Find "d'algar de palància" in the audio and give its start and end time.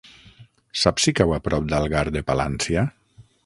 1.75-2.89